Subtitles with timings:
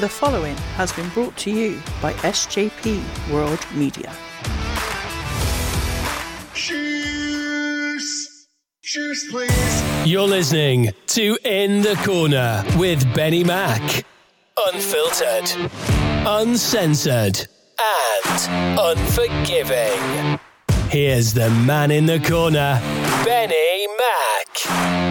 [0.00, 4.10] The following has been brought to you by SJP World Media.
[6.54, 8.46] Cheers!
[8.82, 10.06] Cheers, please.
[10.06, 14.06] You're listening to In the Corner with Benny Mac.
[14.72, 15.70] Unfiltered,
[16.26, 17.46] uncensored,
[18.24, 20.40] and unforgiving.
[20.88, 22.80] Here's the man in the corner,
[23.26, 25.09] Benny Mac.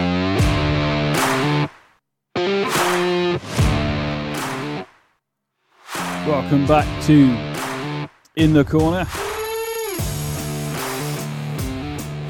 [6.30, 7.36] Welcome back to
[8.36, 9.04] In the Corner.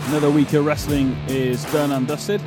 [0.09, 2.40] Another week of wrestling is done and dusted.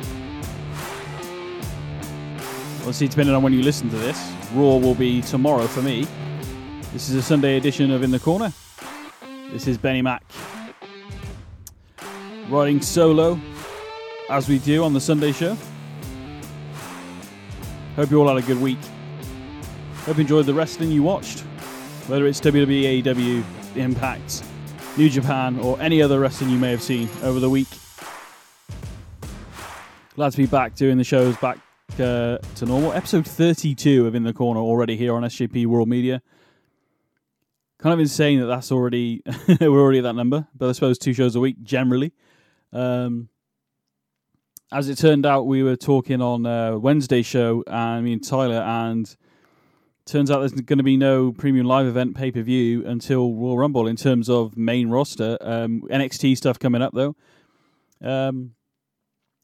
[2.78, 6.08] Obviously, depending on when you listen to this, Raw will be tomorrow for me.
[6.92, 8.52] This is a Sunday edition of In the Corner.
[9.52, 10.24] This is Benny Mac
[12.48, 13.38] riding solo
[14.28, 15.56] as we do on the Sunday show.
[17.94, 18.78] Hope you all had a good week.
[20.04, 21.40] Hope you enjoyed the wrestling you watched,
[22.08, 23.42] whether it's WWE, AEW,
[23.74, 24.44] Impact,
[24.98, 27.68] New Japan, or any other wrestling you may have seen over the week.
[30.14, 31.56] Glad to be back doing the shows back
[31.94, 32.92] uh, to normal.
[32.92, 36.20] Episode 32 of In the Corner already here on SJP World Media.
[37.78, 39.22] Kind of insane that that's already
[39.58, 42.12] we're already at that number, but I suppose two shows a week generally.
[42.74, 43.30] Um,
[44.70, 48.60] as it turned out, we were talking on uh, Wednesday show, and me and Tyler,
[48.60, 49.16] and
[50.06, 53.58] turns out there's going to be no premium live event pay per view until Royal
[53.58, 55.38] Rumble in terms of main roster.
[55.40, 57.16] Um, NXT stuff coming up though.
[58.02, 58.54] Um,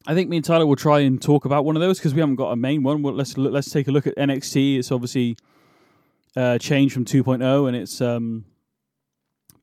[0.07, 2.21] I think me and Tyler will try and talk about one of those because we
[2.21, 3.01] haven't got a main one.
[3.03, 4.79] Well, let's let's take a look at NXT.
[4.79, 5.37] It's obviously
[6.35, 8.45] uh, changed from 2.0, and it's um,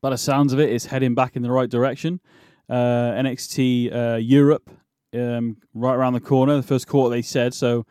[0.01, 2.21] by the sounds of it, it's heading back in the right direction.
[2.69, 4.69] Uh, NXT uh, Europe,
[5.13, 6.55] um, right around the corner.
[6.55, 7.85] The first quarter they said so.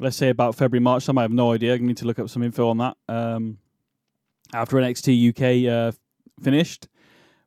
[0.00, 1.18] Let's say about February, March time.
[1.18, 1.74] I have no idea.
[1.74, 2.96] I need to look up some info on that.
[3.06, 3.58] Um,
[4.54, 5.92] after NXT UK uh,
[6.42, 6.88] finished,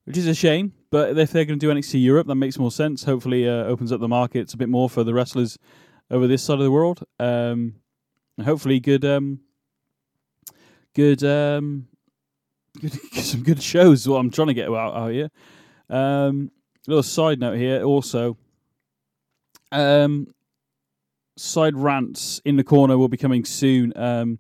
[0.05, 0.73] which is a shame.
[0.91, 3.03] But if they're going to do NXT Europe, that makes more sense.
[3.05, 5.57] Hopefully, uh, opens up the markets a bit more for the wrestlers
[6.11, 7.03] over this side of the world.
[7.19, 7.75] Um,
[8.37, 9.39] and hopefully, good, um,
[10.93, 11.87] good, um,
[12.79, 14.07] good, some good shows.
[14.07, 15.31] What I'm trying to get out, out here.
[15.89, 16.51] Um,
[16.85, 18.37] little side note here, also.
[19.71, 20.27] Um,
[21.35, 23.93] side rants in the corner will be coming soon.
[23.95, 24.39] Um,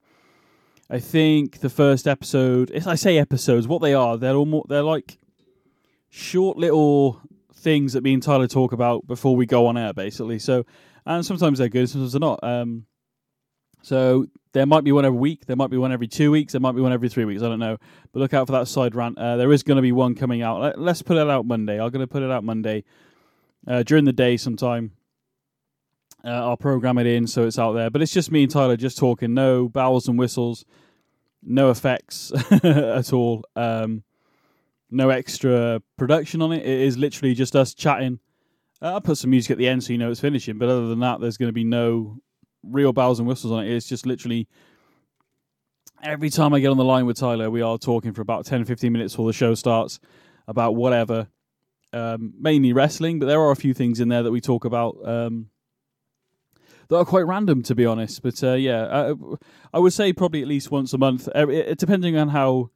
[0.89, 2.71] I think the first episode.
[2.73, 5.17] If I say episodes, what they are, they're all more, they're like
[6.09, 7.21] short little
[7.55, 10.37] things that me and Tyler talk about before we go on air, basically.
[10.37, 10.65] So,
[11.05, 12.43] and sometimes they're good, sometimes they're not.
[12.43, 12.85] Um,
[13.81, 16.61] so there might be one every week, there might be one every two weeks, there
[16.61, 17.41] might be one every three weeks.
[17.41, 17.77] I don't know,
[18.11, 19.17] but look out for that side rant.
[19.17, 20.77] Uh, there is going to be one coming out.
[20.77, 21.81] Let, us put it out Monday.
[21.81, 22.83] I'm going to put it out Monday
[23.67, 24.91] uh, during the day sometime.
[26.25, 27.89] Uh, I'll program it in so it's out there.
[27.89, 29.33] But it's just me and Tyler just talking.
[29.33, 30.65] No bells and whistles,
[31.41, 32.31] no effects
[32.63, 33.43] at all.
[33.55, 34.03] Um,
[34.89, 36.61] no extra production on it.
[36.61, 38.19] It is literally just us chatting.
[38.81, 40.57] Uh, I'll put some music at the end so you know it's finishing.
[40.57, 42.19] But other than that, there's going to be no
[42.63, 43.71] real bells and whistles on it.
[43.71, 44.47] It's just literally
[46.03, 48.65] every time I get on the line with Tyler, we are talking for about 10
[48.65, 49.99] 15 minutes before the show starts
[50.47, 51.27] about whatever.
[51.91, 54.97] Um, mainly wrestling, but there are a few things in there that we talk about.
[55.07, 55.49] Um,
[56.89, 58.21] that are quite random, to be honest.
[58.21, 59.13] But uh, yeah, I,
[59.73, 61.27] I, would say probably at least once a month,
[61.77, 62.69] depending on how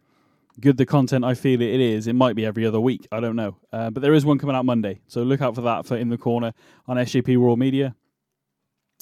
[0.60, 2.08] good the content I feel it is.
[2.08, 3.08] It might be every other week.
[3.12, 3.58] I don't know.
[3.72, 6.10] Uh, but there is one coming out Monday, so look out for that for In
[6.10, 6.54] the Corner
[6.88, 7.96] on SJP Raw Media.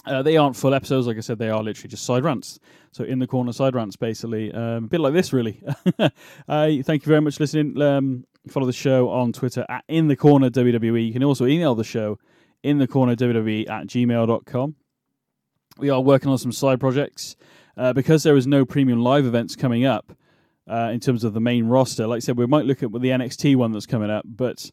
[0.06, 1.40] Uh, they aren't full episodes, like I said.
[1.40, 2.60] They are literally just side rants.
[2.92, 5.64] So in the corner side rants, basically, um, a bit like this, really.
[6.48, 7.82] thank you very much for listening.
[7.82, 11.08] Um, follow the show on Twitter at in the corner WWE.
[11.08, 12.20] You can also email the show
[12.62, 14.76] in the corner WWE at gmail.com.
[15.78, 17.36] We are working on some side projects
[17.78, 20.14] uh, because there is no premium live events coming up
[20.68, 22.08] uh, in terms of the main roster.
[22.08, 24.72] Like I said, we might look at the NXT one that's coming up, but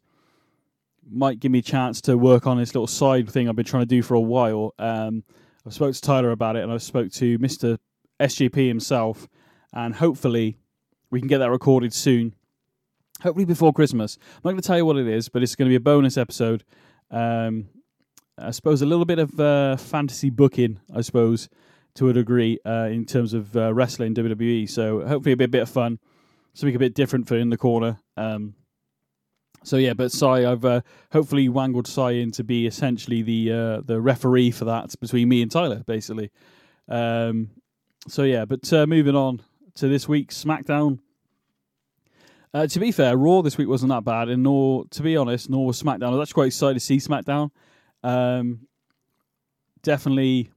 [1.10, 3.82] might give me a chance to work on this little side thing I've been trying
[3.82, 4.74] to do for a while.
[4.78, 5.24] Um,
[5.66, 7.78] I've spoke to Tyler about it, and I've spoke to Mister
[8.20, 9.28] SJP himself,
[9.72, 10.58] and hopefully
[11.10, 12.34] we can get that recorded soon.
[13.22, 14.18] Hopefully before Christmas.
[14.20, 15.80] I'm not going to tell you what it is, but it's going to be a
[15.80, 16.64] bonus episode.
[17.10, 17.68] Um,
[18.38, 21.48] I suppose a little bit of uh, fantasy booking, I suppose,
[21.94, 24.68] to a degree, uh, in terms of uh, wrestling WWE.
[24.68, 25.98] So hopefully a bit, of fun,
[26.54, 27.98] something a bit different for in the corner.
[28.16, 28.54] Um,
[29.64, 30.80] so yeah, but Sai, I've uh,
[31.12, 35.42] hopefully wangled Sai in to be essentially the uh, the referee for that between me
[35.42, 36.30] and Tyler, basically.
[36.88, 37.50] Um,
[38.08, 39.40] so yeah, but uh, moving on
[39.76, 40.98] to this week's SmackDown.
[42.54, 45.48] Uh, to be fair, Raw this week wasn't that bad, and nor, to be honest,
[45.48, 46.08] nor was SmackDown.
[46.08, 47.50] I was actually quite excited to see SmackDown.
[48.02, 48.66] Um,
[49.82, 50.50] definitely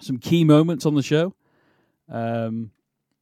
[0.00, 1.34] some key moments on the show.
[2.08, 2.70] Um,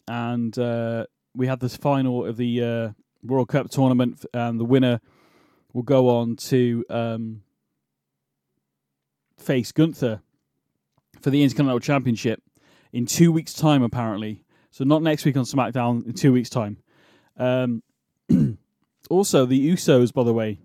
[0.08, 2.88] and uh, we had this final of the uh,
[3.22, 5.00] World Cup tournament, and the winner
[5.72, 7.42] will go on to um,
[9.38, 10.20] face Gunther
[11.20, 12.42] for the Intercontinental Championship
[12.92, 14.44] in two weeks' time, apparently.
[14.70, 16.78] So not next week on SmackDown, in two weeks' time.
[17.36, 17.82] Um,
[19.10, 20.60] also, the Usos, by the way,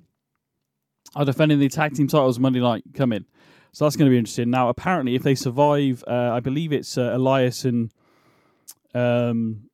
[1.16, 3.26] are defending the tag team titles Monday night coming.
[3.74, 4.50] So that's going to be interesting.
[4.50, 7.92] Now, apparently, if they survive, uh, I believe it's uh, Elias and
[8.94, 9.70] um,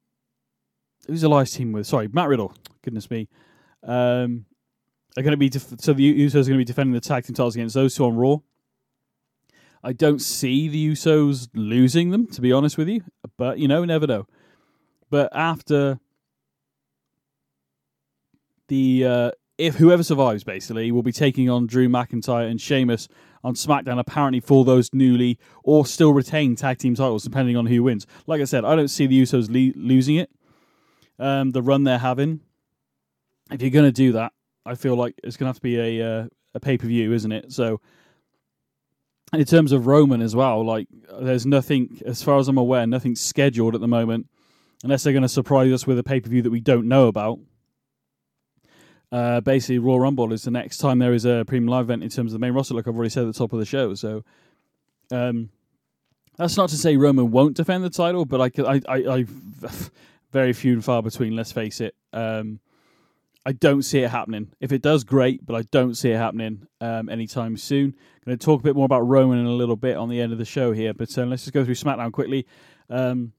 [1.07, 1.87] who's Elias team with?
[1.87, 2.53] Sorry, Matt Riddle.
[2.83, 3.27] Goodness me.
[3.83, 4.45] Um,
[5.17, 7.25] are going to be def- so the Usos are going to be defending the tag
[7.25, 8.37] team titles against those two on Raw.
[9.83, 13.03] I don't see the Usos losing them, to be honest with you.
[13.37, 14.27] But you know, never know.
[15.09, 15.99] But after
[18.67, 23.07] the uh, if whoever survives, basically, will be taking on Drew McIntyre and Sheamus
[23.43, 27.83] on SmackDown, apparently for those newly or still retained tag team titles, depending on who
[27.83, 28.05] wins.
[28.27, 30.29] Like I said, I don't see the Usos le- losing it.
[31.19, 32.41] Um, the run they're having.
[33.51, 34.33] If you're going to do that,
[34.65, 37.13] I feel like it's going to have to be a uh, a pay per view,
[37.13, 37.51] isn't it?
[37.51, 37.81] So,
[39.33, 40.87] in terms of Roman as well, like
[41.19, 44.27] there's nothing, as far as I'm aware, nothing scheduled at the moment,
[44.83, 47.07] unless they're going to surprise us with a pay per view that we don't know
[47.07, 47.39] about.
[49.11, 52.09] Uh, basically, Royal Rumble is the next time there is a premium live event in
[52.09, 53.93] terms of the main roster, like I've already said at the top of the show.
[53.93, 54.23] So,
[55.11, 55.49] um,
[56.37, 59.25] that's not to say Roman won't defend the title, but I, I, I, I
[60.31, 61.35] very few and far between.
[61.35, 61.95] Let's face it.
[62.13, 62.59] Um,
[63.45, 64.51] I don't see it happening.
[64.59, 67.95] If it does, great, but I don't see it happening um, anytime soon.
[68.25, 70.33] Going to talk a bit more about Roman in a little bit on the end
[70.33, 72.45] of the show here, but uh, let's just go through SmackDown quickly.
[72.89, 73.31] Um,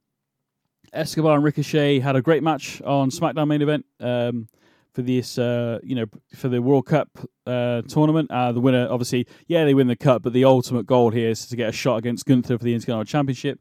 [0.94, 4.49] Escobar and Ricochet had a great match on SmackDown main event um,
[4.93, 7.08] for this, uh, you know, for the World Cup
[7.46, 8.31] uh, tournament.
[8.31, 11.46] Uh, the winner, obviously, yeah, they win the cup, but the ultimate goal here is
[11.46, 13.61] to get a shot against Gunther for the Intercontinental Championship.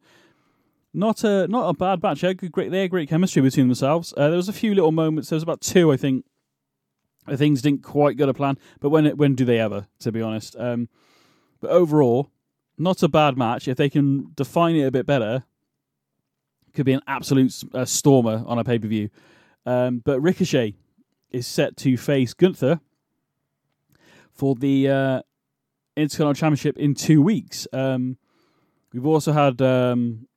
[0.93, 2.21] Not a not a bad match.
[2.21, 4.13] They had great, they had great chemistry between themselves.
[4.17, 5.29] Uh, there was a few little moments.
[5.29, 6.25] There was about two, I think,
[7.35, 8.57] things didn't quite go to plan.
[8.79, 9.87] But when when do they ever?
[9.99, 10.89] To be honest, um,
[11.59, 12.31] but overall,
[12.77, 13.67] not a bad match.
[13.67, 15.43] If they can define it a bit better,
[16.73, 19.09] could be an absolute uh, stormer on a pay per view.
[19.65, 20.75] Um, but Ricochet
[21.31, 22.79] is set to face Gunther
[24.31, 25.21] for the uh,
[25.95, 27.67] Intercontinental Championship in two weeks.
[27.73, 28.17] Um,
[28.93, 30.27] we've also had um,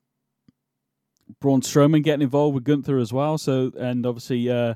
[1.40, 3.38] Braun Strowman getting involved with Gunther as well.
[3.38, 4.74] So, and obviously, uh,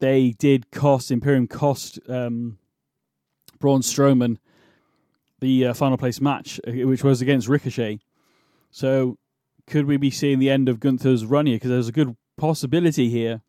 [0.00, 2.58] they did cost Imperium cost um,
[3.58, 4.38] Braun Strowman
[5.40, 8.00] the uh, final place match, uh, which was against Ricochet.
[8.70, 9.18] So,
[9.66, 11.56] could we be seeing the end of Gunther's run here?
[11.56, 13.42] Because there's a good possibility here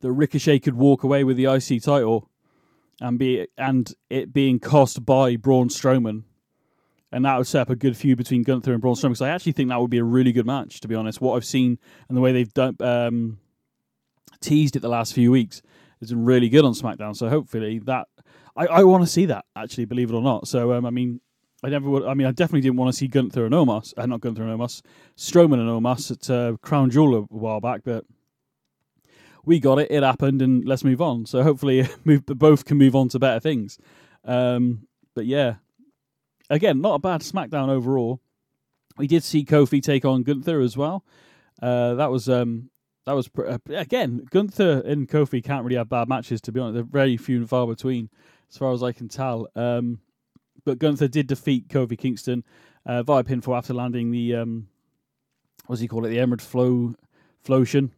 [0.00, 2.28] that Ricochet could walk away with the IC title
[3.00, 6.24] and be and it being cost by Braun Strowman.
[7.12, 9.10] And that would set up a good feud between Gunther and Braun Strowman.
[9.10, 11.20] Because I actually think that would be a really good match, to be honest.
[11.20, 13.38] What I've seen and the way they've done, um,
[14.40, 15.60] teased it the last few weeks
[16.00, 17.16] has been really good on SmackDown.
[17.16, 18.08] So hopefully that
[18.56, 20.48] I, I want to see that actually, believe it or not.
[20.48, 21.20] So um, I mean,
[21.62, 22.04] I never would.
[22.04, 24.58] I mean, I definitely didn't want to see Gunther and Omos, uh, not Gunther and
[24.58, 24.82] Omos,
[25.16, 28.04] Strowman and Omos at uh, Crown Jewel a while back, but
[29.44, 29.90] we got it.
[29.90, 31.26] It happened, and let's move on.
[31.26, 31.88] So hopefully,
[32.26, 33.78] both can move on to better things.
[34.24, 35.56] Um, but yeah,
[36.48, 38.20] again, not a bad SmackDown overall.
[38.98, 41.04] We did see Kofi take on Gunther as well.
[41.62, 42.70] Uh, that was um,
[43.06, 46.60] that was pr- uh, again Gunther and Kofi can't really have bad matches to be
[46.60, 46.74] honest.
[46.74, 48.10] They're very few and far between,
[48.50, 49.48] as far as I can tell.
[49.54, 50.00] Um,
[50.64, 52.44] but Gunther did defeat Kofi Kingston
[52.86, 54.68] uh, via pinfall after landing the um,
[55.66, 56.10] what does he call it?
[56.10, 56.94] The Emerald Flow
[57.42, 57.92] Flotion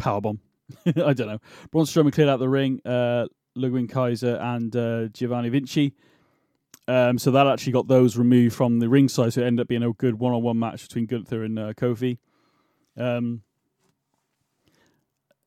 [0.00, 0.38] powerbomb.
[0.86, 1.38] I don't know.
[1.70, 2.80] Braun Strowman cleared out the ring.
[2.84, 5.94] Uh, Ludwig Kaiser and uh, Giovanni Vinci.
[6.88, 9.82] Um, so that actually got those removed from the ringside, so it ended up being
[9.82, 12.18] a good one-on-one match between Gunther and uh, Kofi.
[12.96, 13.42] Um,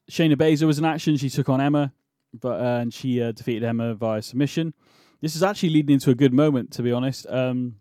[0.10, 1.18] Shayna Baszler was in action.
[1.18, 1.92] She took on Emma,
[2.34, 4.74] but uh, and she uh, defeated Emma via submission.
[5.22, 7.26] This is actually leading into a good moment, to be honest.
[7.28, 7.76] Um,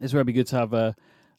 [0.00, 0.94] it's very good to have a,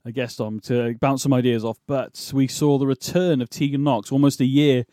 [0.06, 1.80] a guest on to bounce some ideas off.
[1.88, 4.86] But we saw the return of Tegan Nox almost a year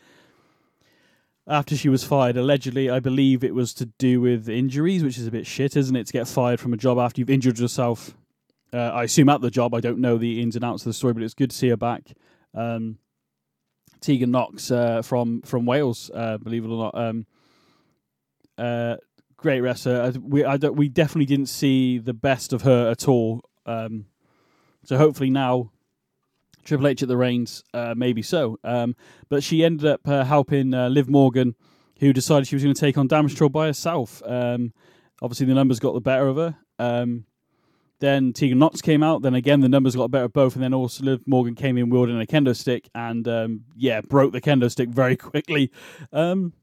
[1.47, 2.35] after she was fired.
[2.35, 5.95] Allegedly, I believe it was to do with injuries, which is a bit shit, isn't
[5.95, 6.07] it?
[6.07, 8.15] To get fired from a job after you've injured yourself.
[8.73, 9.75] Uh, I assume at the job.
[9.75, 11.69] I don't know the ins and outs of the story, but it's good to see
[11.69, 12.13] her back.
[12.55, 12.97] Um,
[14.01, 16.95] Tegan Nox uh, from from Wales, uh, believe it or not.
[16.95, 17.25] Um,
[18.57, 18.97] uh,
[19.37, 20.11] great wrestler.
[20.19, 23.41] We I we definitely didn't see the best of her at all.
[23.65, 24.05] Um,
[24.83, 25.71] so hopefully now,
[26.63, 28.57] Triple H at the reins, uh, maybe so.
[28.63, 28.95] Um,
[29.29, 31.55] but she ended up uh, helping uh, Liv Morgan,
[31.99, 34.21] who decided she was going to take on Damage Control by herself.
[34.25, 34.73] Um,
[35.21, 36.57] obviously, the numbers got the better of her.
[36.79, 37.25] Um,
[37.99, 39.21] Then Tegan Nox came out.
[39.21, 40.55] Then again, the numbers got better of both.
[40.55, 44.33] And then also Liv Morgan came in wielding a kendo stick and, um, yeah, broke
[44.33, 45.71] the kendo stick very quickly.
[46.11, 46.53] Um,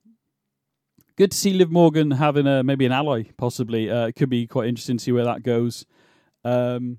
[1.17, 3.91] good to see Liv Morgan having a maybe an ally, possibly.
[3.91, 5.87] Uh, it could be quite interesting to see where that goes.
[6.45, 6.99] Um,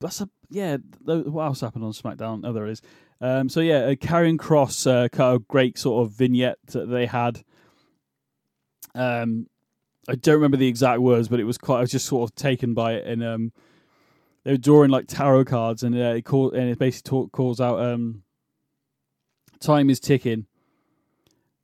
[0.00, 0.78] that's a yeah.
[1.06, 2.42] th- What else happened on SmackDown?
[2.44, 2.82] Oh, there is.
[3.20, 7.06] Um, so yeah, uh, Karrion Kross uh, cut a great sort of vignette that they
[7.06, 7.42] had.
[8.94, 9.46] Um,
[10.08, 11.78] I don't remember the exact words, but it was quite.
[11.78, 13.52] I was just sort of taken by it, and um,
[14.44, 17.60] they were drawing like tarot cards, and uh, it call, and it basically talk, calls
[17.60, 18.22] out um,
[19.60, 20.46] time is ticking.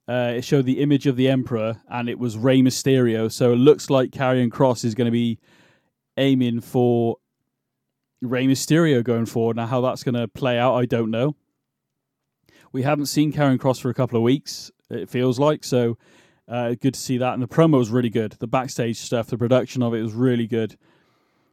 [0.06, 3.32] Uh, it showed the image of the Emperor, and it was Rey Mysterio.
[3.32, 5.38] So it looks like Karrion Kross is going to be
[6.18, 7.16] aiming for
[8.22, 9.56] Rey Mysterio going forward.
[9.56, 11.36] Now, how that's going to play out, I don't know.
[12.72, 14.70] We haven't seen Karrion Kross for a couple of weeks.
[14.90, 15.96] It feels like so.
[16.46, 18.32] Uh, good to see that, and the promo was really good.
[18.32, 20.76] The backstage stuff, the production of it was really good,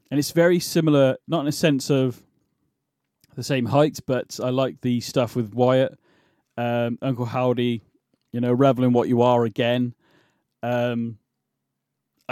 [0.10, 2.22] and it's very similar, not in a sense of
[3.36, 5.98] the same height, but I like the stuff with Wyatt,
[6.58, 7.84] um, Uncle Howdy,
[8.34, 9.94] you know, reveling what you are again.
[10.62, 11.18] Um,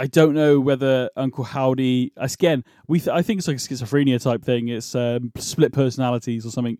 [0.00, 2.64] I don't know whether Uncle Howdy again.
[2.88, 4.68] We th- I think it's like a schizophrenia type thing.
[4.68, 6.78] It's um, split personalities or something.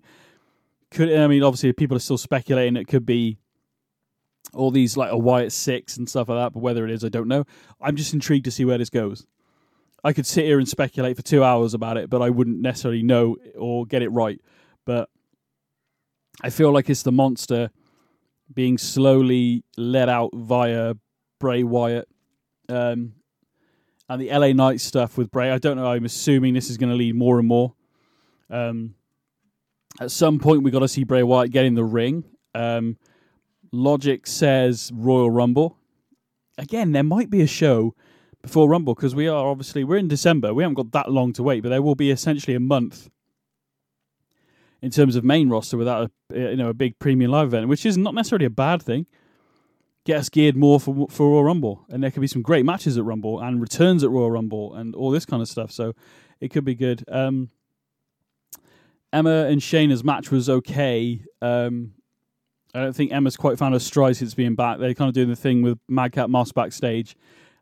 [0.90, 3.36] Could I mean obviously people are still speculating it could be
[4.54, 7.10] all these like a Wyatt six and stuff like that, but whether it is, I
[7.10, 7.44] don't know.
[7.78, 9.26] I'm just intrigued to see where this goes.
[10.02, 13.02] I could sit here and speculate for two hours about it, but I wouldn't necessarily
[13.02, 14.40] know or get it right.
[14.86, 15.10] But
[16.42, 17.70] I feel like it's the monster
[18.52, 20.94] being slowly let out via
[21.38, 22.08] Bray Wyatt.
[22.70, 23.14] Um,
[24.08, 25.86] and the LA Knight stuff with Bray, I don't know.
[25.86, 27.74] I'm assuming this is going to lead more and more.
[28.48, 28.94] Um,
[30.00, 32.24] at some point, we got to see Bray Wyatt get in the ring.
[32.54, 32.96] Um,
[33.72, 35.76] Logic says Royal Rumble.
[36.58, 37.94] Again, there might be a show
[38.42, 40.52] before Rumble because we are obviously we're in December.
[40.52, 43.08] We haven't got that long to wait, but there will be essentially a month
[44.82, 47.86] in terms of main roster without a you know a big premium live event, which
[47.86, 49.06] is not necessarily a bad thing.
[50.06, 52.96] Get us geared more for for Royal Rumble, and there could be some great matches
[52.96, 55.70] at Rumble and returns at Royal Rumble and all this kind of stuff.
[55.70, 55.94] So
[56.40, 57.04] it could be good.
[57.08, 57.50] Um,
[59.12, 61.22] Emma and Shayna's match was okay.
[61.42, 61.92] Um,
[62.74, 64.78] I don't think Emma's quite found her stride since being back.
[64.78, 67.16] They're kind of doing the thing with Madcap Moss backstage.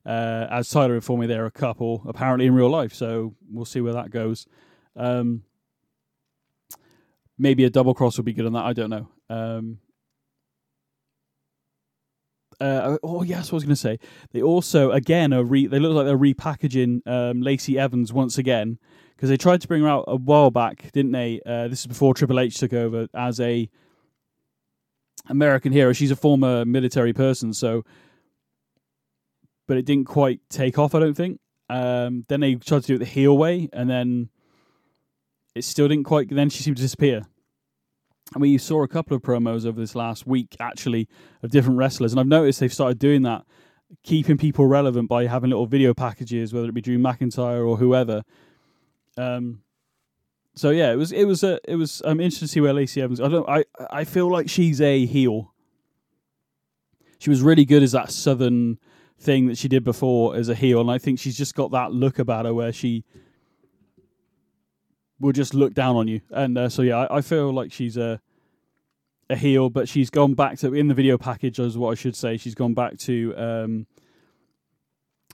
[0.04, 3.80] Uh, as Tyler informed me, they're a couple apparently in real life, so we'll see
[3.80, 4.46] where that goes.
[4.94, 5.42] Um,
[7.38, 8.64] maybe a double cross would be good on that.
[8.64, 9.08] I don't know.
[9.30, 9.78] Um,
[12.60, 13.98] uh, oh yes, what I was going to say.
[14.32, 18.78] They also again are re- they look like they're repackaging um, Lacey Evans once again
[19.14, 21.40] because they tried to bring her out a while back, didn't they?
[21.44, 23.68] Uh, this is before Triple H took over as a
[25.28, 25.92] American hero.
[25.92, 27.84] She's a former military person, so
[29.66, 30.94] but it didn't quite take off.
[30.94, 31.40] I don't think.
[31.70, 34.30] Um, then they tried to do it the heel way, and then
[35.54, 36.28] it still didn't quite.
[36.28, 37.26] Then she seemed to disappear.
[38.36, 41.08] We saw a couple of promos over this last week, actually,
[41.42, 43.44] of different wrestlers, and I've noticed they've started doing that,
[44.02, 48.22] keeping people relevant by having little video packages, whether it be Drew McIntyre or whoever.
[49.16, 49.62] Um,
[50.54, 52.02] so yeah, it was it was uh, it was.
[52.04, 53.20] I'm interested to see where Lacey Evans.
[53.20, 53.48] I don't.
[53.48, 55.54] I I feel like she's a heel.
[57.18, 58.78] She was really good as that southern
[59.18, 61.92] thing that she did before as a heel, and I think she's just got that
[61.92, 63.04] look about her where she
[65.20, 66.20] will just look down on you.
[66.30, 68.20] And uh, so yeah, I, I feel like she's a
[69.30, 72.16] a heel, but she's gone back to in the video package, is what I should
[72.16, 72.36] say.
[72.36, 73.86] She's gone back to um,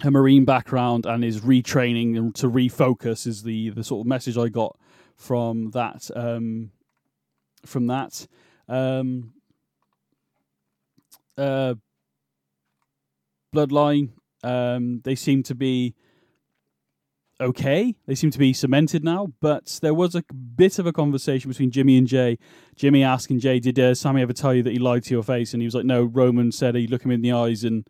[0.03, 3.27] her marine background and is retraining and to refocus.
[3.27, 4.77] Is the the sort of message I got
[5.17, 6.71] from that um,
[7.65, 8.27] from that.
[8.69, 9.33] Um,
[11.37, 11.75] uh,
[13.55, 14.11] Bloodline,
[14.43, 15.95] um, they seem to be
[17.41, 17.95] okay.
[18.07, 21.71] They seem to be cemented now, but there was a bit of a conversation between
[21.71, 22.39] Jimmy and Jey.
[22.77, 25.53] Jimmy asking Jey, "Did uh, Sami ever tell you that he lied to your face?"
[25.53, 27.87] And he was like, "No." Roman said he look him in the eyes, and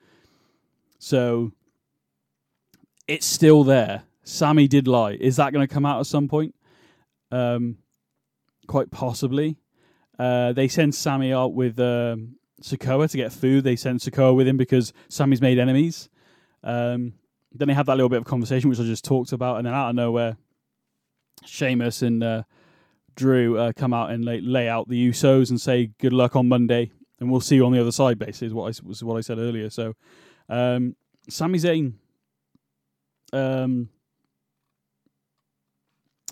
[0.99, 1.53] so
[3.07, 4.05] it's still there.
[4.23, 5.13] Sami did lie.
[5.21, 6.55] Is that going to come out at some point?
[7.31, 7.79] Um,
[8.67, 9.59] quite possibly.
[10.19, 13.65] Uh, they send Sami out with um, Sikoa to get food.
[13.65, 16.09] They send Sikoa with him because Sami's made enemies.
[16.63, 17.15] Um,
[17.55, 19.75] then they have that little bit of conversation, which I just talked about, and then
[19.75, 20.37] out of nowhere,
[21.45, 22.43] Sheamus and uh,
[23.15, 26.49] Drew uh, come out and lay, lay out the Usos and say good luck on
[26.49, 28.19] Monday, and we'll see you on the other side.
[28.19, 29.71] Basically, is what I was what I said earlier.
[29.71, 29.95] So,
[30.49, 30.97] um,
[31.29, 31.95] Sami Zayn.
[33.33, 33.89] Um,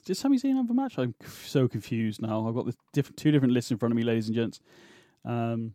[0.04, 0.98] did Sami Zayn have a match?
[0.98, 1.14] I'm
[1.46, 2.46] so confused now.
[2.48, 4.60] I've got the different two different lists in front of me, ladies and gents.
[5.24, 5.74] Um,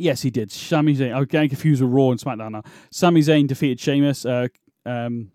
[0.00, 0.50] Yes, he did.
[0.50, 1.14] Sami Zayn.
[1.14, 2.62] I'm getting confused with Raw and SmackDown now.
[2.90, 4.48] Sami Zayn defeated Sheamus uh,
[4.86, 5.30] um,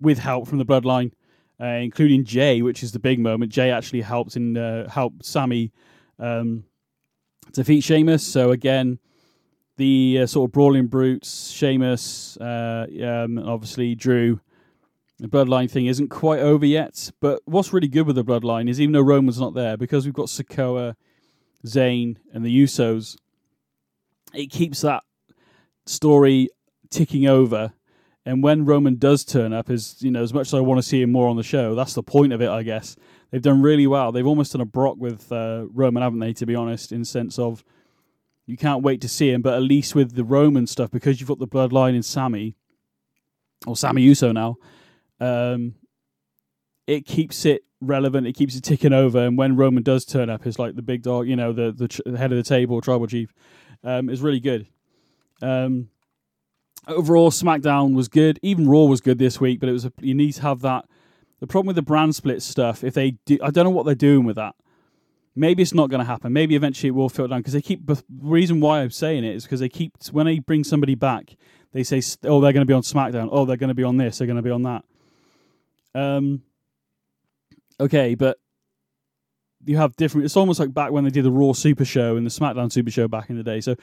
[0.00, 1.10] with help from the Bloodline,
[1.60, 3.50] uh, including Jey, which is the big moment.
[3.50, 4.88] Jey actually helped in uh,
[5.22, 5.72] Sami
[6.20, 6.62] um,
[7.50, 8.24] defeat Sheamus.
[8.24, 9.00] So again,
[9.76, 14.40] the uh, sort of brawling brutes, Sheamus, uh, um, obviously Drew.
[15.18, 18.80] The bloodline thing isn't quite over yet, but what's really good with the bloodline is
[18.80, 20.94] even though Roman's not there, because we've got Sikoa,
[21.64, 23.16] Zayn, and the Usos,
[24.34, 25.02] it keeps that
[25.86, 26.48] story
[26.90, 27.72] ticking over.
[28.24, 30.82] And when Roman does turn up, as you know, as much as I want to
[30.82, 32.96] see him more on the show, that's the point of it, I guess.
[33.30, 34.10] They've done really well.
[34.12, 36.32] They've almost done a Brock with uh, Roman, haven't they?
[36.32, 37.64] To be honest, in sense of
[38.46, 41.28] you can't wait to see him, but at least with the Roman stuff, because you've
[41.28, 42.56] got the bloodline in Sami,
[43.66, 44.56] or Sami Uso now,
[45.20, 45.74] um,
[46.86, 48.26] it keeps it relevant.
[48.26, 49.18] It keeps it ticking over.
[49.18, 51.88] And when Roman does turn up, it's like the big dog, you know, the the,
[51.88, 53.32] tr- the head of the table, tribal chief,
[53.84, 54.66] um, is really good.
[55.42, 55.88] Um,
[56.88, 58.38] overall, SmackDown was good.
[58.42, 60.86] Even Raw was good this week, but it was a, you need to have that.
[61.40, 63.94] The problem with the brand split stuff, if they do, I don't know what they're
[63.94, 64.54] doing with that.
[65.38, 66.32] Maybe it's not going to happen.
[66.32, 67.86] Maybe eventually it will filter down because they keep.
[67.86, 71.36] The reason why I'm saying it is because they keep when they bring somebody back,
[71.72, 73.28] they say, "Oh, they're going to be on SmackDown.
[73.30, 74.16] Oh, they're going to be on this.
[74.16, 74.84] They're going to be on that."
[75.94, 76.42] Um.
[77.80, 78.38] Okay, but
[79.64, 80.24] you have different.
[80.24, 82.90] It's almost like back when they did the Raw Super Show and the SmackDown Super
[82.90, 83.60] Show back in the day.
[83.60, 83.76] So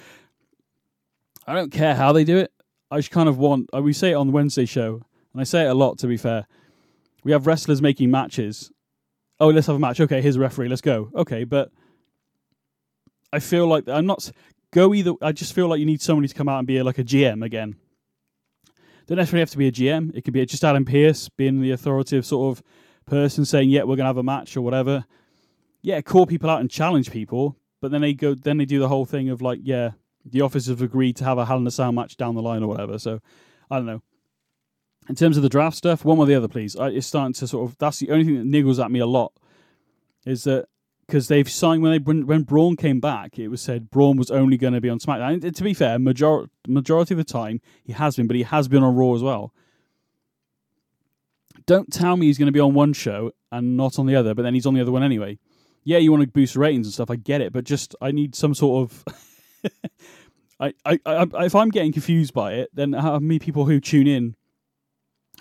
[1.45, 2.51] I don't care how they do it.
[2.89, 3.69] I just kind of want.
[3.75, 5.01] uh, We say it on the Wednesday show,
[5.33, 5.97] and I say it a lot.
[5.99, 6.47] To be fair,
[7.23, 8.71] we have wrestlers making matches.
[9.39, 9.99] Oh, let's have a match.
[9.99, 10.69] Okay, here's a referee.
[10.69, 11.11] Let's go.
[11.15, 11.71] Okay, but
[13.31, 14.31] I feel like I'm not
[14.71, 15.13] go either.
[15.21, 17.43] I just feel like you need somebody to come out and be like a GM
[17.43, 17.75] again.
[19.07, 20.15] Don't necessarily have to be a GM.
[20.15, 22.63] It could be just Adam Pearce being the authoritative sort of
[23.05, 25.05] person saying, "Yeah, we're gonna have a match" or whatever.
[25.81, 28.87] Yeah, call people out and challenge people, but then they go, then they do the
[28.87, 29.91] whole thing of like, yeah,
[30.25, 32.63] the officers have agreed to have a Hell in a Cell match down the line
[32.63, 32.97] or whatever.
[32.97, 33.19] So
[33.69, 34.01] I don't know.
[35.09, 36.77] In terms of the draft stuff, one or the other, please.
[36.77, 37.77] I, it's starting to sort of.
[37.77, 39.33] That's the only thing that niggles at me a lot.
[40.25, 40.67] Is that
[41.07, 44.31] because they've signed when they when, when Braun came back, it was said Braun was
[44.31, 45.43] only going to be on SmackDown.
[45.43, 48.69] And to be fair, major, majority of the time he has been, but he has
[48.69, 49.53] been on Raw as well.
[51.65, 54.33] Don't tell me he's going to be on one show and not on the other,
[54.33, 55.39] but then he's on the other one anyway.
[55.83, 57.09] Yeah, you want to boost ratings and stuff.
[57.09, 59.05] I get it, but just I need some sort of.
[60.59, 64.07] I, I, I, if I'm getting confused by it, then how many people who tune
[64.07, 64.35] in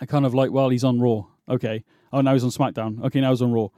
[0.00, 1.24] are kind of like, well, he's on Raw.
[1.48, 1.84] Okay.
[2.12, 3.04] Oh, now he's on SmackDown.
[3.04, 3.68] Okay, now he's on Raw.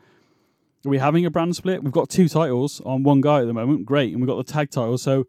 [0.86, 1.82] Are we having a brand split?
[1.82, 3.86] We've got two titles on one guy at the moment.
[3.86, 4.12] Great.
[4.12, 4.98] And we've got the tag title.
[4.98, 5.26] So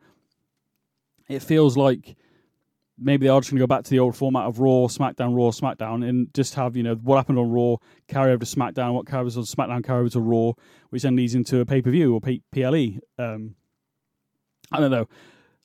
[1.30, 2.15] it feels like
[2.98, 5.36] maybe they are just going to go back to the old format of Raw, SmackDown,
[5.36, 7.76] Raw, SmackDown, and just have, you know, what happened on Raw
[8.08, 10.54] carry over to SmackDown, what carries on SmackDown carry over to Raw,
[10.90, 13.00] which then leads into a pay per view or P- PLE.
[13.18, 13.56] Um,
[14.72, 15.08] I don't know.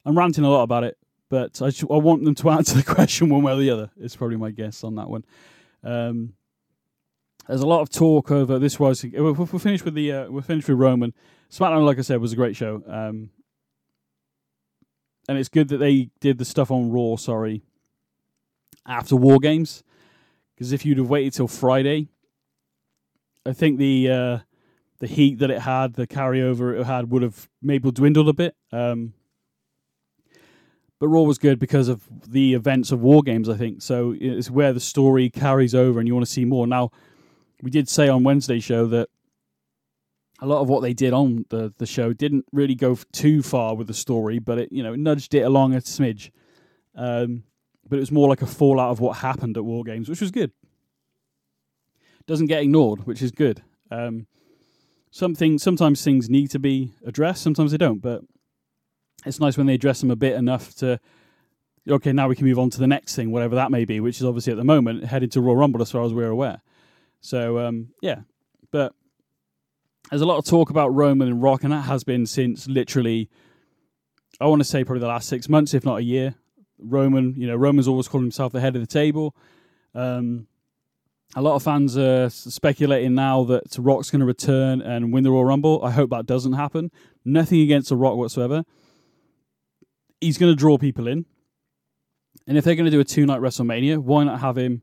[0.05, 2.83] I'm ranting a lot about it, but I, just, I want them to answer the
[2.83, 3.91] question one way or the other.
[3.97, 5.25] It's probably my guess on that one.
[5.85, 6.35] Um,
[7.49, 10.43] there's a lot of talk over this was we're, we're finished with the uh, we're
[10.43, 11.13] finished with Roman
[11.51, 11.85] SmackDown.
[11.85, 13.31] Like I said, was a great show, um,
[15.31, 17.15] and it's good that they did the stuff on Raw.
[17.15, 17.63] Sorry,
[18.85, 19.85] after War Games,
[20.53, 22.09] because if you'd have waited till Friday,
[23.47, 24.39] I think the uh,
[24.99, 28.57] the heat that it had, the carryover it had, would have maybe dwindled a bit.
[28.73, 29.15] Um,
[30.99, 33.83] but Raw was good because of the events of War Games, I think.
[33.83, 36.67] So it's where the story carries over, and you want to see more.
[36.67, 36.91] Now,
[37.63, 39.09] we did say on Wednesday show that
[40.41, 43.75] a lot of what they did on the the show didn't really go too far
[43.75, 46.31] with the story, but it you know nudged it along a smidge.
[46.95, 47.45] Um,
[47.89, 50.31] but it was more like a fallout of what happened at War Games, which was
[50.31, 50.53] good.
[52.27, 53.63] Doesn't get ignored, which is good.
[53.91, 54.27] Um,
[55.11, 58.23] something sometimes things need to be addressed, sometimes they don't, but
[59.27, 61.01] it's nice when they address them a bit enough to
[61.89, 64.19] okay, now we can move on to the next thing, whatever that may be, which
[64.19, 66.63] is obviously at the moment headed to Royal Rumble as far as we're aware.
[67.21, 68.21] So um, yeah,
[68.71, 68.95] but
[70.11, 73.31] there's a lot of talk about Roman and Rock, and that has been since literally,
[74.41, 76.35] I want to say probably the last six months, if not a year.
[76.79, 79.37] Roman, you know, Roman's always calling himself the head of the table.
[79.95, 80.49] Um,
[81.37, 85.31] a lot of fans are speculating now that Rock's going to return and win the
[85.31, 85.85] Royal Rumble.
[85.85, 86.91] I hope that doesn't happen.
[87.25, 88.65] Nothing against The Rock whatsoever.
[90.21, 91.27] He's going to draw people in.
[92.49, 94.83] And if they're going to do a two night WrestleMania, why not have him?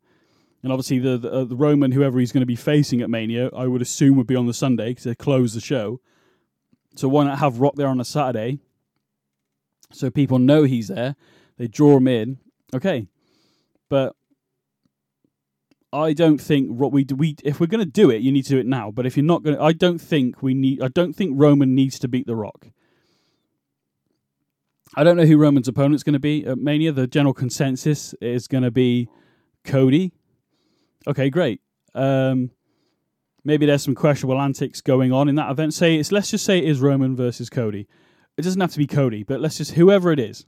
[0.68, 3.50] And obviously, the the, uh, the Roman, whoever he's going to be facing at Mania,
[3.56, 6.02] I would assume would be on the Sunday because they close the show.
[6.98, 8.60] So why not have Rock there on a Saturday?
[9.94, 11.16] So people know he's there.
[11.58, 12.40] They draw him in.
[12.76, 13.08] Okay,
[13.88, 14.18] but
[15.94, 18.50] I don't think what we we if we're going to do it, you need to
[18.50, 18.92] do it now.
[18.92, 20.82] But if you're not going, to I don't think we need.
[20.82, 22.72] I don't think Roman needs to beat The Rock.
[24.98, 26.92] I don't know who Roman's opponent's going to be at Mania.
[26.92, 29.08] The general consensus is going to be
[29.64, 30.12] Cody.
[31.08, 31.62] Okay, great.
[31.96, 32.52] Um,
[33.46, 35.74] maybe there's some questionable antics going on in that event.
[35.74, 37.88] Say it's let's just say it is Roman versus Cody.
[38.36, 40.46] It doesn't have to be Cody, but let's just whoever it is.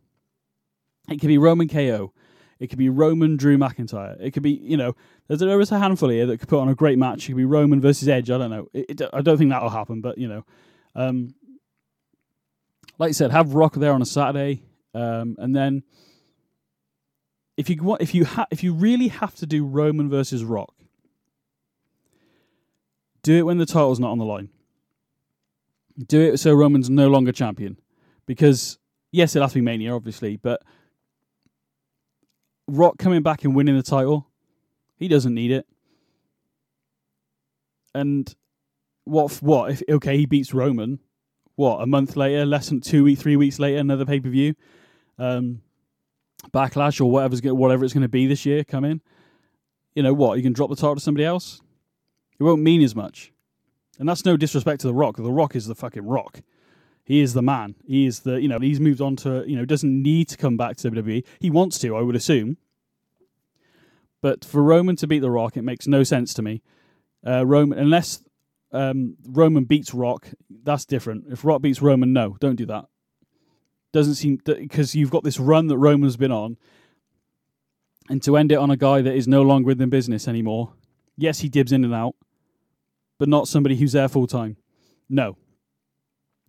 [1.10, 2.13] It could be Roman KO.
[2.60, 4.17] It could be Roman Drew McIntyre.
[4.19, 4.95] It could be you know
[5.28, 7.24] there's there is a handful here that could put on a great match.
[7.24, 8.30] It could be Roman versus Edge.
[8.30, 8.67] I don't know.
[8.74, 10.45] It, it, I don't think that'll happen, but you know,
[10.93, 11.34] um,
[12.98, 15.84] like I said, have Rock there on a Saturday, um, and then
[17.60, 20.74] if you want, if you ha- if you really have to do Roman versus Rock,
[23.22, 24.48] do it when the title's not on the line.
[26.08, 27.78] Do it so Roman's no longer champion,
[28.26, 28.80] because
[29.12, 30.62] yes, it'll have to be Mania, obviously, but
[32.65, 34.30] Rock coming back and winning the title,
[34.95, 35.67] he doesn't need it.
[37.93, 38.34] And
[39.04, 39.34] what?
[39.41, 39.84] What if?
[39.89, 41.00] Okay, he beats Roman.
[41.56, 44.56] What a month later, less than two week, three weeks later, another pay per view,
[45.17, 45.62] um,
[46.54, 48.63] backlash or whatever's whatever it's going to be this year.
[48.63, 49.02] Come in,
[49.93, 50.38] you know what?
[50.38, 51.62] You can drop the title to somebody else.
[52.39, 53.34] It won't mean as much,
[53.97, 55.17] and that's no disrespect to the Rock.
[55.17, 56.41] The Rock is the fucking Rock.
[57.04, 57.75] He is the man.
[57.86, 60.58] He is the you know he's moved on to you know doesn't need to come
[60.58, 61.25] back to WWE.
[61.39, 62.58] He wants to, I would assume.
[64.21, 66.62] But for Roman to beat the Rock, it makes no sense to me.
[67.25, 68.21] Uh, Roman, unless
[68.71, 70.28] um, Roman beats Rock,
[70.63, 71.25] that's different.
[71.30, 72.86] If Rock beats Roman, no, don't do that.
[73.91, 76.58] Doesn't seem because you've got this run that Roman's been on,
[78.08, 80.73] and to end it on a guy that is no longer within business anymore.
[81.17, 82.15] Yes, he dibs in and out,
[83.17, 84.58] but not somebody who's there full time.
[85.10, 85.38] No,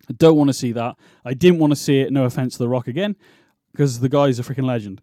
[0.07, 0.97] I don't want to see that.
[1.25, 2.13] I didn't want to see it.
[2.13, 3.15] No offense to The Rock again,
[3.71, 5.01] because the guy's a freaking legend.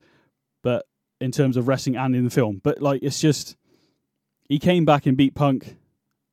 [0.63, 0.87] But
[1.21, 3.57] in terms of wrestling and in the film, but like it's just
[4.49, 5.77] he came back and beat Punk,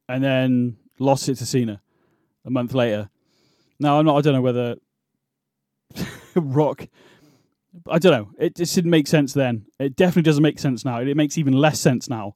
[0.07, 1.81] and then lost it to Cena
[2.45, 3.09] a month later.
[3.79, 4.17] Now I'm not.
[4.17, 4.75] I don't know whether
[6.35, 6.87] Rock.
[7.89, 8.31] I don't know.
[8.39, 9.65] It just didn't make sense then.
[9.79, 10.99] It definitely doesn't make sense now.
[10.99, 12.35] It makes even less sense now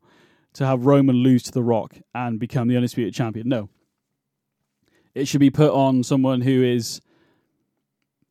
[0.54, 3.48] to have Roman lose to The Rock and become the undisputed champion.
[3.48, 3.70] No.
[5.16, 7.02] It should be put on someone who is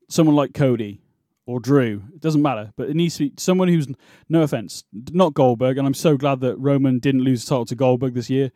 [0.08, 1.00] someone like Cody
[1.46, 2.02] or Drew.
[2.14, 3.88] It doesn't matter, but it needs to be someone who's
[4.28, 5.78] no offense, not Goldberg.
[5.78, 8.52] And I'm so glad that Roman didn't lose the title to Goldberg this year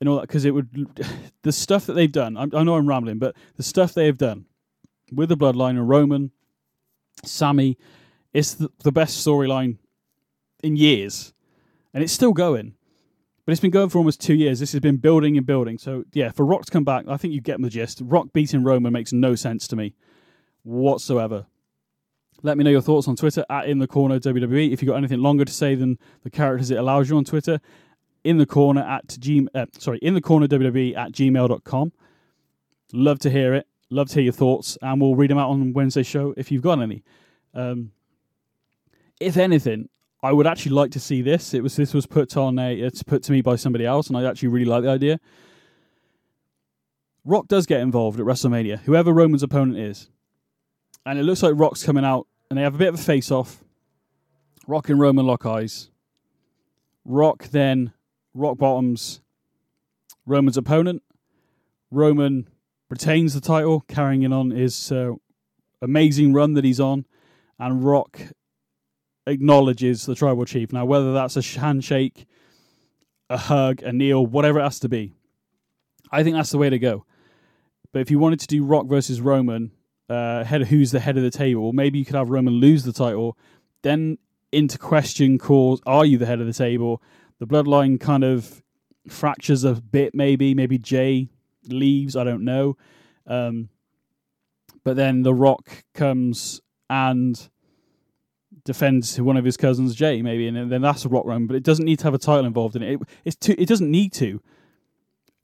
[0.00, 1.02] and all that because it would
[1.42, 2.36] the stuff that they've done.
[2.36, 4.46] I, I know I'm rambling, but the stuff they have done
[5.12, 6.30] with the Bloodline and Roman,
[7.24, 7.76] Sami,
[8.32, 9.78] it's the, the best storyline
[10.62, 11.32] in years,
[11.92, 12.74] and it's still going.
[13.44, 14.60] But it's been going for almost two years.
[14.60, 15.78] This has been building and building.
[15.78, 18.02] So yeah, for Rock to come back, I think you get the gist.
[18.04, 19.94] Rock beating Roman makes no sense to me
[20.64, 21.46] whatsoever.
[22.42, 24.70] Let me know your thoughts on Twitter at In the Corner WWE.
[24.70, 27.58] If you've got anything longer to say than the characters it allows you on Twitter,
[28.24, 31.92] in the corner at g uh, sorry in the corner wwe at gmail.com
[32.92, 35.72] love to hear it love to hear your thoughts and we'll read them out on
[35.72, 37.02] wednesday show if you've got any.
[37.54, 37.92] Um,
[39.20, 39.88] if anything
[40.22, 41.54] i would actually like to see this.
[41.54, 44.16] It was this was put on a it's put to me by somebody else and
[44.16, 45.20] i actually really like the idea.
[47.24, 50.10] Rock does get involved at wrestlemania whoever roman's opponent is.
[51.06, 53.30] And it looks like rock's coming out and they have a bit of a face
[53.30, 53.62] off
[54.66, 55.90] rock and roman lock eyes.
[57.04, 57.92] Rock then
[58.34, 59.20] rock bottoms
[60.28, 61.02] Roman's opponent.
[61.90, 62.48] Roman
[62.90, 65.12] retains the title, carrying it on his uh,
[65.82, 67.06] amazing run that he's on,
[67.58, 68.20] and Rock
[69.26, 70.72] acknowledges the tribal chief.
[70.72, 72.26] Now, whether that's a handshake,
[73.28, 75.12] a hug, a kneel, whatever it has to be,
[76.10, 77.04] I think that's the way to go.
[77.92, 79.72] But if you wanted to do Rock versus Roman,
[80.08, 82.92] uh, head who's the head of the table, maybe you could have Roman lose the
[82.92, 83.36] title,
[83.82, 84.18] then
[84.50, 87.02] into question calls, are you the head of the table?
[87.38, 88.62] the bloodline kind of
[89.08, 90.54] fractures a bit, maybe.
[90.54, 91.30] Maybe Jey
[91.66, 92.76] leaves, I don't know.
[93.26, 93.68] Um,
[94.84, 97.48] but then The Rock comes and
[98.64, 101.46] defends one of his cousins, Jey, maybe, and then that's a Rock run.
[101.46, 102.92] But it doesn't need to have a title involved in it.
[102.92, 104.42] it it's too, it doesn't need to,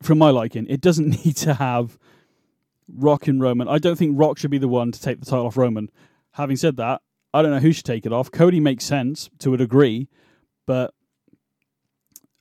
[0.02, 0.66] from my liking.
[0.68, 1.98] It doesn't need to have
[2.92, 3.68] Rock and Roman.
[3.68, 5.90] I don't think Rock should be the one to take the title off Roman.
[6.32, 7.00] Having said that,
[7.32, 8.30] I don't know who should take it off.
[8.30, 10.08] Cody makes sense to a degree,
[10.66, 10.94] but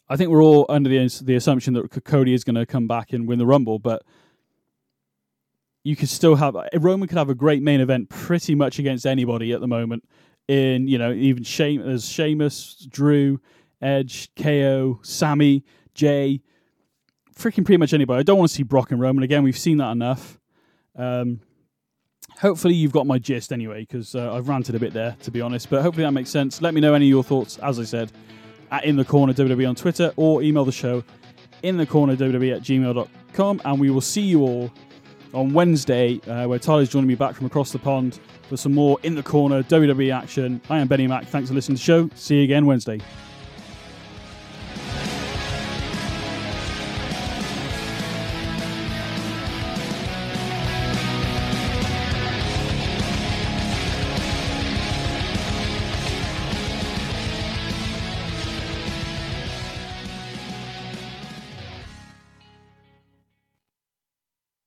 [0.09, 3.13] I think we're all under the the assumption that Cody is going to come back
[3.13, 4.03] and win the Rumble, but
[5.83, 9.53] you could still have Roman could have a great main event pretty much against anybody
[9.53, 10.03] at the moment.
[10.47, 13.39] In you know even Shame there's Sheamus, Drew,
[13.81, 15.63] Edge, KO, Sami,
[15.93, 16.41] Jey,
[17.33, 18.19] freaking pretty much anybody.
[18.19, 19.43] I don't want to see Brock and Roman again.
[19.43, 20.37] We've seen that enough.
[20.97, 21.39] Um,
[22.39, 25.39] hopefully you've got my gist anyway because uh, I've ranted a bit there to be
[25.39, 25.69] honest.
[25.69, 26.61] But hopefully that makes sense.
[26.61, 27.57] Let me know any of your thoughts.
[27.59, 28.11] As I said
[28.73, 31.03] at In the Corner WWE on Twitter or email the show
[31.61, 33.61] in the corner WWE at gmail.com.
[33.63, 34.71] And we will see you all
[35.33, 38.99] on Wednesday, uh, where Tyler's joining me back from across the pond for some more
[39.03, 40.61] in the corner WWE action.
[40.69, 41.25] I am Benny Mac.
[41.25, 42.09] Thanks for listening to the show.
[42.15, 42.99] See you again Wednesday.